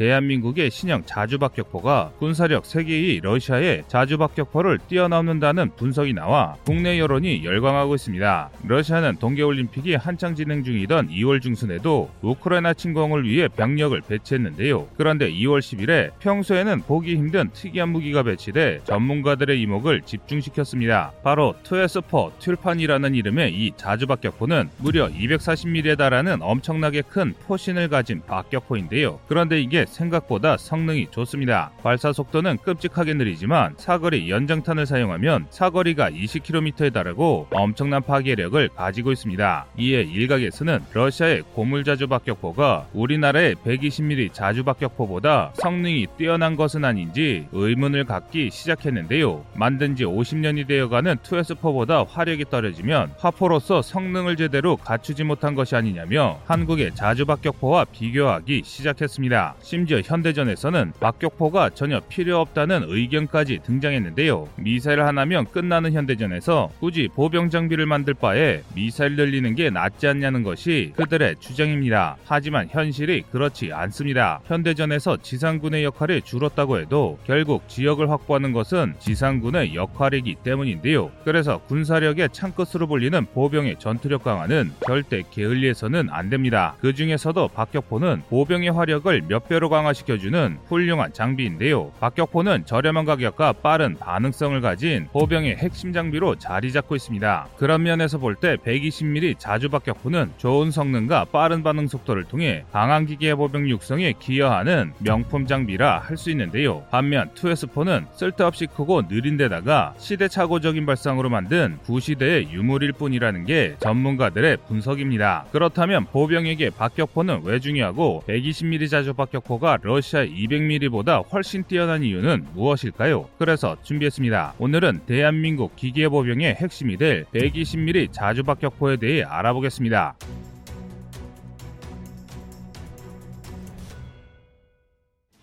[0.00, 8.50] 대한민국의 신형 자주박격포가 군사력 세계의 러시아의 자주박격포를 뛰어넘는다는 분석이 나와 국내 여론이 열광하고 있습니다.
[8.64, 14.88] 러시아는 동계올림픽이 한창 진행 중이던 2월 중순에도 우크라이나 침공을 위해 병력을 배치했는데요.
[14.96, 21.12] 그런데 2월 10일에 평소에는 보기 힘든 특이한 무기가 배치돼 전문가들의 이목을 집중시켰습니다.
[21.22, 29.20] 바로 2S4 튤판이라는 이름의 이 자주박격포는 무려 240mm에 달하는 엄청나게 큰 포신을 가진 박격포인데요.
[29.28, 31.70] 그런데 이게 생각보다 성능이 좋습니다.
[31.82, 39.66] 발사 속도는 끔찍하게 느리지만 사거리 연장탄을 사용하면 사거리가 20km에 달하고 엄청난 파괴력을 가지고 있습니다.
[39.76, 48.50] 이에 일각에서는 러시아의 고물자주 박격포가 우리나라의 120mm 자주 박격포보다 성능이 뛰어난 것은 아닌지 의문을 갖기
[48.50, 49.44] 시작했는데요.
[49.54, 56.94] 만든 지 50년이 되어가는 2S4보다 화력이 떨어지면 화포로서 성능을 제대로 갖추지 못한 것이 아니냐며 한국의
[56.94, 59.56] 자주 박격포와 비교하기 시작했습니다.
[59.80, 64.46] 심지어 현대전에서는 박격포가 전혀 필요 없다는 의견까지 등장했는데요.
[64.56, 70.92] 미사일 하나면 끝나는 현대전에서 굳이 보병 장비를 만들 바에 미사일 늘리는 게 낫지 않냐는 것이
[70.96, 72.18] 그들의 주장입니다.
[72.26, 74.40] 하지만 현실이 그렇지 않습니다.
[74.44, 81.10] 현대전에서 지상군의 역할이 줄었다고 해도 결국 지역을 확보하는 것은 지상군의 역할이기 때문인데요.
[81.24, 86.74] 그래서 군사력의 창끝으로 불리는 보병의 전투력 강화는 절대 게을리해서는 안 됩니다.
[86.82, 91.92] 그 중에서도 박격포는 보병의 화력을 몇 배로 강화시켜주는 훌륭한 장비인데요.
[92.00, 97.48] 박격포는 저렴한 가격과 빠른 반응성을 가진 보병의 핵심 장비로 자리 잡고 있습니다.
[97.56, 103.34] 그런 면에서 볼 때 120mm 자주 박격포는 좋은 성능과 빠른 반응 속도를 통해 강한 기계
[103.34, 106.84] 보병 육성에 기여하는 명품 장비라 할 수 있는데요.
[106.90, 115.46] 반면 2S4는 쓸데없이 크고 느린 데다가 시대착오적인 발상으로 만든 구시대의 유물일 뿐이라는 게 전문가들의 분석입니다.
[115.50, 123.28] 그렇다면 보병에게 박격포는 왜 중요하고 120mm 자주 박격포 가 러시아 200mm보다 훨씬 뛰어난 이유는 무엇일까요?
[123.38, 124.54] 그래서 준비했습니다.
[124.58, 130.14] 오늘은 대한민국 기계보병의 핵심이 될 120mm 자주 박격포에 대해 알아보겠습니다.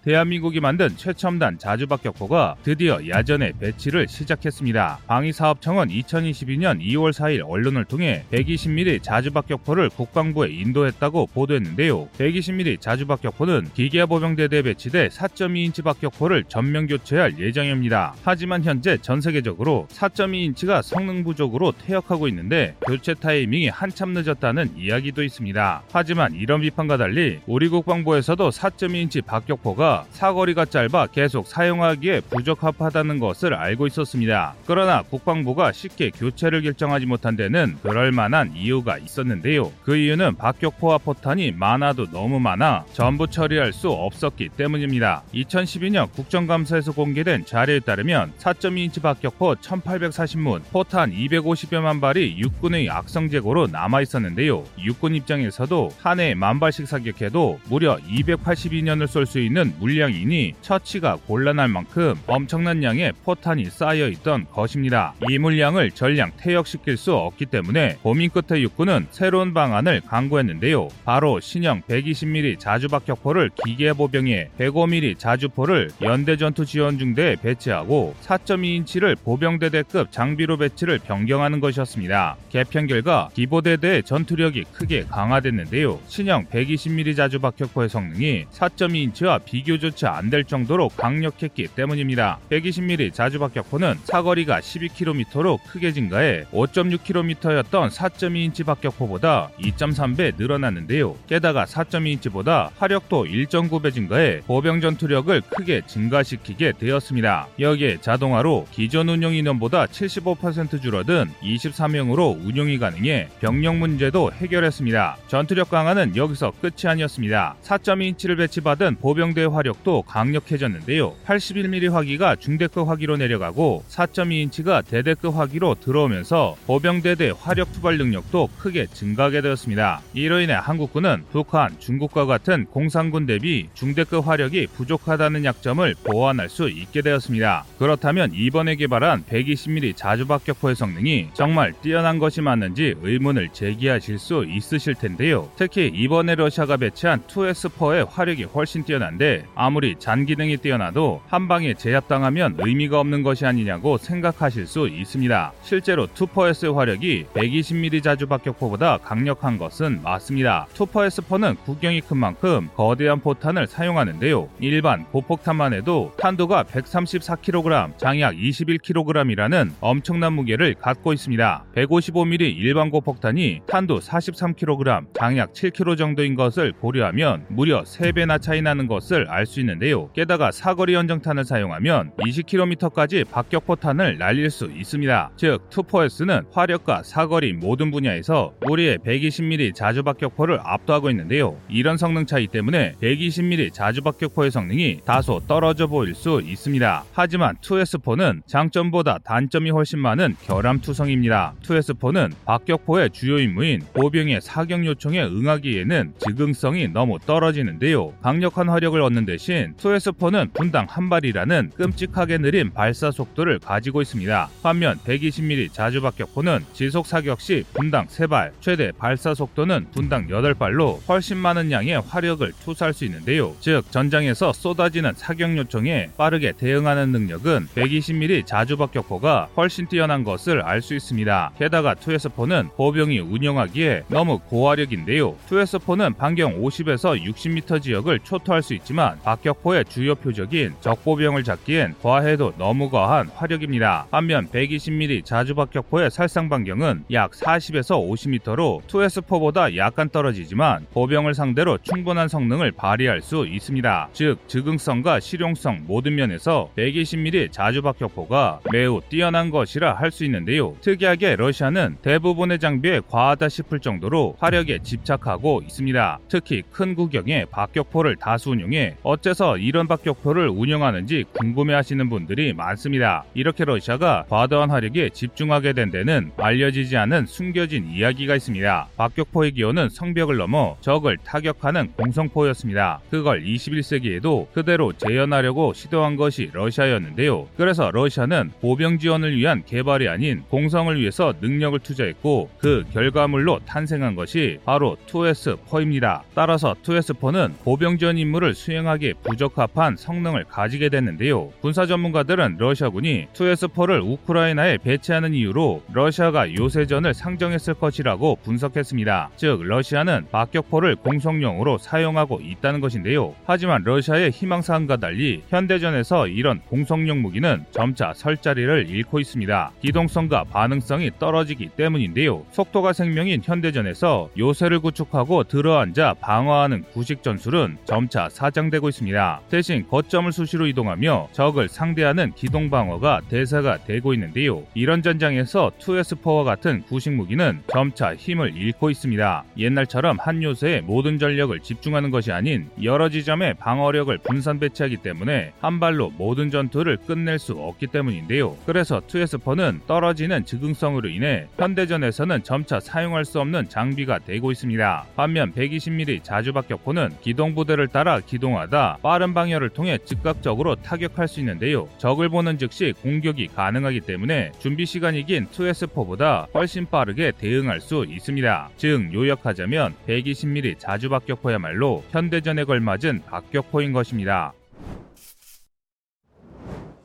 [0.07, 5.00] 대한민국이 만든 최첨단 자주박격포가 드디어 야전에 배치를 시작했습니다.
[5.06, 12.07] 방위사업청은 2022년 2월 4일 언론을 통해 120mm 자주박격포를 국방부에 인도했다고 보도했는데요.
[12.17, 18.16] 120mm 자주박격포는 기계보병대대에 배치돼 4.2인치 박격포를 전면 교체할 예정입니다.
[18.23, 25.84] 하지만 현재 전 세계적으로 4.2인치가 성능 부족으로 퇴역하고 있는데 교체 타이밍이 한참 늦었다는 이야기도 있습니다.
[25.91, 33.88] 하지만 이런 비판과 달리 우리 국방부에서도 4.2인치 박격포가 사거리가 짧아 계속 사용하기에 부적합하다는 것을 알고
[33.88, 34.56] 있었습니다.
[34.66, 39.72] 그러나 국방부가 쉽게 교체를 결정하지 못한 데는 그럴 만한 이유가 있었는데요.
[39.84, 45.24] 그 이유는 박격포와 포탄이 많아도 너무 많아 전부 처리할 수 없었기 때문입니다.
[45.34, 54.02] 2012년 국정감사에서 공개된 자료에 따르면 4.2인치 박격포 1840문, 포탄 250여만 발이 육군의 악성 재고로 남아
[54.02, 54.64] 있었는데요.
[54.79, 61.68] 육군 입장에서도 한 해에 만 발씩 사격해도 무려 282년을 쏠 수 있는 물량이니 처치가 곤란할
[61.68, 65.14] 만큼 엄청난 양의 포탄이 쌓여 있던 것입니다.
[65.30, 70.88] 이 물량을 전량 퇴역시킬 수 없기 때문에 고민 끝에 육군은 새로운 방안을 강구했는데요.
[71.06, 80.12] 바로 신형 120mm 자주박격포를 기계 보병에 105mm 자주포를 연대 전투 지원 중대에 배치하고 4.2인치를 보병대대급
[80.12, 82.38] 장비로 배치를 변경하는 것이었습니다.
[82.50, 86.00] 개편 결과 기보대대의 전투력이 크게 강화됐는데요.
[86.08, 92.39] 신형 120mm 자주박격포의 성능이 4.2인치와 비교 비교조차 안 될 정도로 강력했기 때문입니다.
[92.50, 101.16] 120mm 자주박격포는 사거리가 12km로 크게 증가해 5.6km였던 4.2인치 박격포보다 2.3배 늘어났는데요.
[101.28, 107.47] 게다가 4.2인치보다 화력도 1.9배 증가해 보병 전투력을 크게 증가시키게 되었습니다.
[107.59, 115.17] 여기에 자동화로 기존 운용 인원보다 75% 줄어든 24명으로 운용이 가능해 병력 문제도 해결했습니다.
[115.28, 117.55] 전투력 강화는 여기서 끝이 아니었습니다.
[117.63, 121.16] 4.2인치를 배치받은 보병대 화력 화력도 강력해졌는데요.
[121.26, 129.41] 81mm 화기가 중대급 화기로 내려가고 4.2인치가 대대급 화기로 들어오면서 보병대대 화력 투발 능력도 크게 증가하게
[129.41, 130.02] 되었습니다.
[130.14, 137.02] 이로 인해 한국군은 북한, 중국과 같은 공산군 대비 중대급 화력이 부족하다는 약점을 보완할 수 있게
[137.02, 137.66] 되었습니다.
[137.79, 145.49] 그렇다면 이번에 개발한 120mm 자주박격포의 성능이 정말 뛰어난 것이 맞는지 의문을 제기하실 수 있으실 텐데요.
[145.58, 152.99] 특히 이번에 러시아가 배치한 2S4의 화력이 훨씬 뛰어난데 아무리 잔기능이 뛰어나도 한 방에 제압당하면 의미가
[152.99, 155.53] 없는 것이 아니냐고 생각하실 수 있습니다.
[155.64, 160.67] 실제로 투퍼S 화력이 120mm 자주 박격포보다 강력한 것은 맞습니다.
[160.76, 164.49] 투퍼S4는 구경이 큰 만큼 거대한 포탄을 사용하는데요.
[164.59, 171.66] 일반 보폭탄만 해도 탄도가 134kg, 장약 21kg이라는 엄청난 무게를 갖고 있습니다.
[171.76, 179.28] 155mm 일반 고폭탄이 탄도 43kg, 장약 7kg 정도인 것을 고려하면 무려 3배나 차이 나는 것을
[179.29, 180.09] 알수 있는데요.
[180.13, 185.31] 게다가 사거리 연정탄을 사용하면 20km까지 박격포탄을 날릴 수 있습니다.
[185.37, 191.55] 즉, 투포S는 화력과 사거리 모든 분야에서 우리의 120mm 자주박격포를 압도하고 있는데요.
[191.69, 197.05] 이런 성능 차이 때문에 120mm 자주박격포의 성능이 다소 떨어져 보일 수 있습니다.
[197.13, 201.53] 하지만 2S4는 장점보다 단점이 훨씬 많은 결함투성입니다.
[201.61, 208.13] 2S4는 박격포의 주요 임무인 보병의 사격 요청에 응하기에는 즉응성이 너무 떨어지는데요.
[208.22, 214.50] 강력한 화력을 얻는 대신 2S4는 분당 한 발이라는 끔찍하게 느린 발사 속도를 가지고 있습니다.
[214.64, 221.72] 반면 120mm 자주박격포는 지속 사격 시 분당 3발, 최대 발사 속도는 분당 8발로 훨씬 많은
[221.72, 223.53] 양의 화력을 투사할 수 있는데요.
[223.59, 230.96] 즉 전장에서 쏟아지는 사격 요청에 빠르게 대응하는 능력은 120mm 자주박격포가 훨씬 뛰어난 것을 알 수
[230.96, 231.52] 있습니다.
[231.59, 235.35] 게다가 2S4는 보병이 운영하기에 너무 고화력인데요.
[235.50, 242.90] 2S4는 반경 50에서 60m 지역을 초토할 수 있지만 박격포의 주요 표적인 적보병을 잡기엔 과해도 너무
[242.90, 244.08] 과한 화력입니다.
[244.11, 252.72] 반면 120mm 자주박격포의 살상 반경은 약 40에서 50m로 2S4보다 약간 떨어지지만 보병을 상대로 충분한 성능을
[252.72, 254.09] 발휘할 수 있습니다.
[254.14, 260.74] 즉 즉응성과 실용성 모든 면에서 120mm 자주박격포가 매우 뛰어난 것이라 할 수 있는데요.
[260.81, 266.20] 특이하게 러시아는 대부분의 장비에 과하다 싶을 정도로 화력에 집착하고 있습니다.
[266.29, 273.24] 특히 큰 구경에 박격포를 다수 운용해 어째서 이런 박격포를 운영하는지 궁금해하시는 분들이 많습니다.
[273.36, 278.89] 이렇게 러시아가 과도한 화력에 집중하게 된 데는 알려지지 않은 숨겨진 이야기가 있습니다.
[278.98, 283.00] 박격포의 기호는 성벽을 넘어 적을 타격하는 공성포였습니다.
[283.10, 287.48] 그걸 21세기에도 그대로 재현하려고 시도한 것이 러시아였는데요.
[287.56, 294.60] 그래서 러시아는 보병 지원을 위한 개발이 아닌 공성을 위해서 능력을 투자했고 그 결과물로 탄생한 것이
[294.65, 296.24] 바로 2S4입니다.
[296.36, 301.50] 따라서 2S4는 보병 지원 임무를 수행 하기에 부적합한 성능을 가지게 됐는데요.
[301.62, 309.31] 군사 전문가들은 러시아군이 2S4를 우크라이나에 배치하는 이유로 러시아가 요새전을 상정했을 것이라고 분석했습니다.
[309.36, 313.36] 즉 러시아는 박격포를 공성용으로 사용하고 있다는 것인데요.
[313.45, 319.72] 하지만 러시아의 희망사항과 달리 현대전에서 이런 공성용 무기는 점차 설 자리를 잃고 있습니다.
[319.81, 322.45] 기동성과 반응성이 떨어지기 때문인데요.
[322.51, 329.41] 속도가 생명인 현대전에서 요새를 구축하고 들어앉아 방어하는 구식 전술은 점차 사장되 고 있습니다.
[329.50, 334.63] 대신 거점을 수시로 이동하며 적을 상대하는 기동 방어가 대사가 되고 있는데요.
[334.74, 339.44] 이런 전장에서 2S4와 같은 구식 무기는 점차 힘을 잃고 있습니다.
[339.58, 345.80] 옛날처럼 한 요새에 모든 전력을 집중하는 것이 아닌 여러 지점에 방어력을 분산 배치하기 때문에 한
[345.80, 348.56] 발로 모든 전투를 끝낼 수 없기 때문인데요.
[348.65, 355.06] 그래서 2S4는 떨어지는 즉응성으로 인해 현대전에서는 점차 사용할 수 없는 장비가 되고 있습니다.
[355.15, 361.39] 반면 120mm 자주 박격포는 기동 부대를 따라 기동하 다 빠른 방열을 통해 즉각적으로 타격할 수
[361.39, 361.88] 있는데요.
[361.98, 368.69] 적을 보는 즉시 공격이 가능하기 때문에 준비 시간이 긴 2S4보다 훨씬 빠르게 대응할 수 있습니다.
[368.77, 374.53] 즉 요약하자면 120mm 자주 박격포야말로 현대전에 걸맞은 박격포인 것입니다.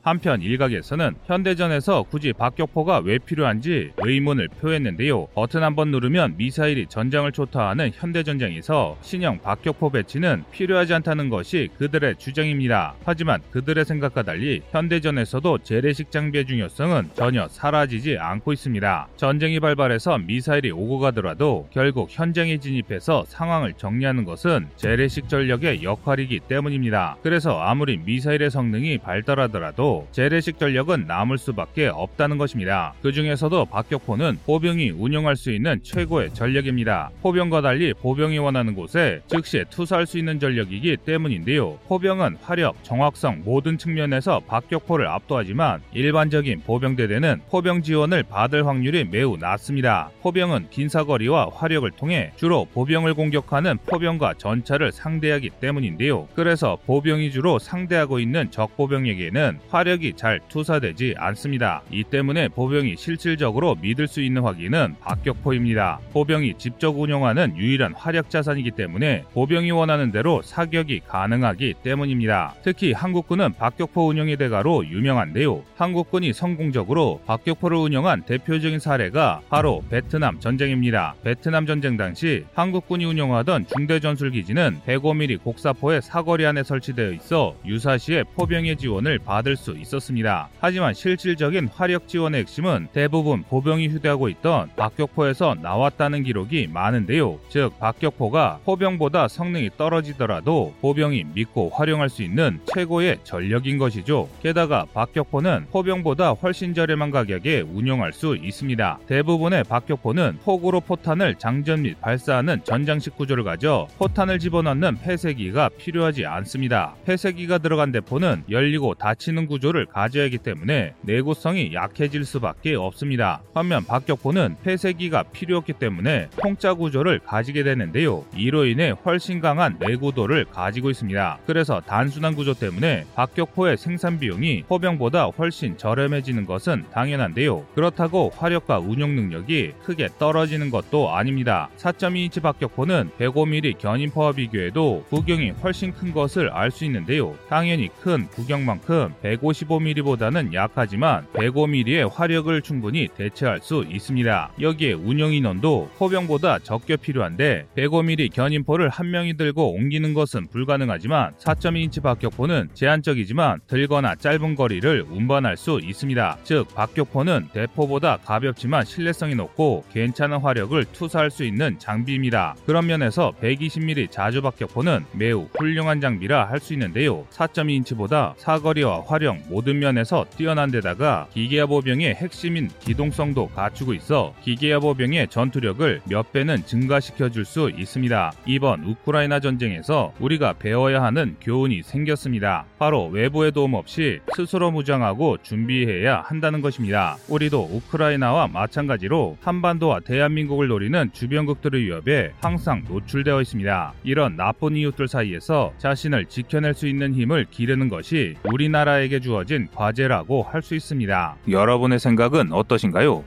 [0.03, 5.27] 한편 일각에서는 현대전에서 굳이 박격포가 왜 필요한지 의문을 표했는데요.
[5.33, 12.17] 버튼 한 번 누르면 미사일이 전장을 초토하는 현대전장에서 신형 박격포 배치는 필요하지 않다는 것이 그들의
[12.17, 12.93] 주장입니다.
[13.05, 19.07] 하지만 그들의 생각과 달리 현대전에서도 재래식 장비의 중요성은 전혀 사라지지 않고 있습니다.
[19.15, 27.17] 전쟁이 발발해서 미사일이 오고 가더라도 결국 현장에 진입해서 상황을 정리하는 것은 재래식 전력의 역할이기 때문입니다.
[27.23, 32.93] 그래서 아무리 미사일의 성능이 발달하더라도 재래식 전력은 남을 수밖에 없다는 것입니다.
[33.01, 37.11] 그 중에서도 박격포는 포병이 운영할 수 있는 최고의 전력입니다.
[37.21, 41.77] 포병과 달리 포병이 원하는 곳에 즉시 투사할 수 있는 전력이기 때문인데요.
[41.87, 50.09] 포병은 화력, 정확성 모든 측면에서 박격포를 압도하지만 일반적인 포병대대는 포병 지원을 받을 확률이 매우 낮습니다.
[50.21, 56.27] 포병은 긴 사거리와 화력을 통해 주로 보병을 공격하는 포병과 전차를 상대하기 때문인데요.
[56.33, 61.81] 그래서 보병이 주로 상대하고 있는 적보병에게는 화 화력이 잘 투사되지 않습니다.
[61.91, 65.99] 이 때문에 보병이 실질적으로 믿을 수 있는 화기는 박격포입니다.
[66.13, 72.55] 보병이 직접 운용하는 유일한 화력 자산이기 때문에 보병이 원하는 대로 사격이 가능하기 때문입니다.
[72.63, 75.63] 특히 한국군은 박격포 운용의 대가로 유명한데요.
[75.75, 81.15] 한국군이 성공적으로 박격포를 운영한 대표적인 사례가 바로 베트남 전쟁입니다.
[81.23, 88.23] 베트남 전쟁 당시 한국군이 운영하던 중대 전술 기지는 105mm 곡사포의 사거리 안에 설치되어 있어 유사시에
[88.35, 90.49] 포병의 지원을 받을 수 있었습니다.
[90.59, 97.39] 하지만 실질적인 화력 지원의 핵심은 대부분 보병이 휴대하고 있던 박격포에서 나왔다는 기록이 많은데요.
[97.49, 104.29] 즉 박격포가 포병보다 성능이 떨어지더라도 보병이 믿고 활용할 수 있는 최고의 전력인 것이죠.
[104.41, 108.99] 게다가 박격포는 포병보다 훨씬 저렴한 가격에 운용할 수 있습니다.
[109.07, 116.95] 대부분의 박격포는 폭으로 포탄을 장전 및 발사하는 전장식 구조를 가져 포탄을 집어넣는 폐쇄기가 필요하지 않습니다.
[117.05, 123.41] 폐쇄기가 들어간 대포는 열리고 닫히는 구조 를 가져야 하기 때문에 내구성이 약해질 수밖에 없습니다.
[123.53, 128.25] 반면 박격포는 폐쇄기가 필요 없기 때문에 통짜 구조를 가지게 되는데요.
[128.35, 131.39] 이로 인해 훨씬 강한 내구도를 가지고 있습니다.
[131.45, 137.65] 그래서 단순한 구조 때문에 박격포의 생산 비용이 포병보다 훨씬 저렴해지는 것은 당연한데요.
[137.73, 141.69] 그렇다고 화력과 운용 능력이 크게 떨어지는 것도 아닙니다.
[141.77, 147.35] 4.2인치 박격포는 105mm 견인포와 비교해도 구경이 훨씬 큰 것을 알 수 있는데요.
[147.49, 149.13] 당연히 큰 구경만큼
[149.53, 154.51] 155mm보다는 약하지만 105mm의 화력을 충분히 대체할 수 있습니다.
[154.59, 162.01] 여기에 운영 인원도 포병보다 적게 필요한데 105mm 견인포를 한 명이 들고 옮기는 것은 불가능하지만 4.2인치
[162.01, 166.37] 박격포는 제한적이지만 들거나 짧은 거리를 운반할 수 있습니다.
[166.43, 172.55] 즉 박격포는 대포보다 가볍지만 신뢰성이 높고 괜찮은 화력을 투사할 수 있는 장비입니다.
[172.65, 177.25] 그런 면에서 120mm 자주 박격포는 매우 훌륭한 장비라 할 수 있는데요.
[177.31, 185.27] 4.2인치보다 사거리와 화력 모든 면에서 뛰어난 데다가 기계화 보병의 핵심인 기동성도 갖추고 있어 기계화 보병의
[185.29, 188.31] 전투력을 몇 배는 증가시켜 줄 수 있습니다.
[188.45, 192.65] 이번 우크라이나 전쟁에서 우리가 배워야 하는 교훈이 생겼습니다.
[192.79, 197.17] 바로 외부의 도움 없이 스스로 무장하고 준비해야 한다는 것입니다.
[197.27, 203.93] 우리도 우크라이나와 마찬가지로 한반도와 대한민국을 노리는 주변국들의 위협에 항상 노출되어 있습니다.
[204.05, 210.61] 이런 나쁜 이웃들 사이에서 자신을 지켜낼 수 있는 힘을 기르는 것이 우리나라에게 주어진 과제라고 할
[210.61, 211.35] 수 있습니다.
[211.49, 213.23] 여러분의 생각은 어떠신가요?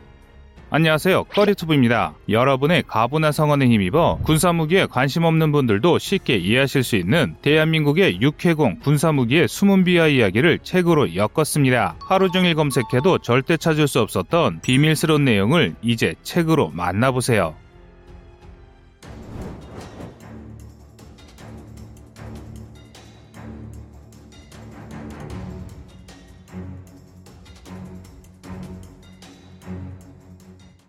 [0.68, 1.24] 안녕하세요.
[1.24, 2.14] 꺼리투브입니다.
[2.28, 9.46] 여러분의 가분한 성원에 힘입어 군사무기에 관심 없는 분들도 쉽게 이해하실 수 있는 대한민국의 육해공 군사무기의
[9.48, 11.96] 숨은 비하 이야기를 책으로 엮었습니다.
[12.00, 17.54] 하루 종일 검색해도 절대 찾을 수 없었던 비밀스러운 내용을 이제 책으로 만나보세요.